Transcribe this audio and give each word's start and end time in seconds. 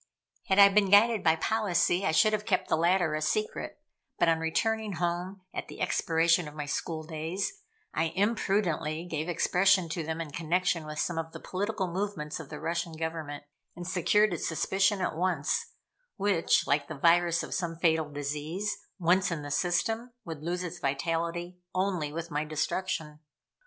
Had 0.47 0.57
I 0.57 0.67
been 0.69 0.89
guided 0.89 1.23
by 1.23 1.35
policy, 1.35 2.07
I 2.07 2.11
should 2.11 2.33
have 2.33 2.47
kept 2.47 2.69
the 2.69 2.75
latter 2.75 3.13
a 3.13 3.21
secret, 3.21 3.79
but 4.17 4.27
on 4.27 4.39
returning 4.39 4.93
home, 4.93 5.41
at 5.53 5.67
the 5.67 5.79
expiration 5.79 6.47
of 6.47 6.55
my 6.55 6.65
school 6.65 7.03
days, 7.03 7.61
I 7.93 8.05
imprudently 8.15 9.05
gave 9.05 9.29
expression 9.29 9.89
to 9.89 10.01
them 10.03 10.19
in 10.19 10.31
connection 10.31 10.87
with 10.87 10.97
some 10.97 11.19
of 11.19 11.33
the 11.33 11.39
political 11.39 11.85
movements 11.87 12.39
of 12.39 12.49
the 12.49 12.59
Russian 12.59 12.93
Government 12.93 13.43
and 13.75 13.87
secured 13.87 14.33
its 14.33 14.47
suspicion 14.47 15.01
at 15.01 15.15
once, 15.15 15.67
which, 16.15 16.65
like 16.65 16.87
the 16.87 16.95
virus 16.97 17.43
of 17.43 17.53
some 17.53 17.75
fatal 17.75 18.09
disease, 18.09 18.75
once 18.97 19.29
in 19.29 19.43
the 19.43 19.51
system, 19.51 20.13
would 20.25 20.41
lose 20.41 20.63
its 20.63 20.79
vitality 20.79 21.59
only 21.75 22.11
with 22.11 22.31
my 22.31 22.43
destruction. 22.43 23.19